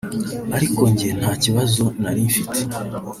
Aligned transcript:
ariko 0.55 0.81
njye 0.93 1.09
nta 1.19 1.31
kibazo 1.43 1.83
nari 2.01 2.21
mfite 2.29 2.61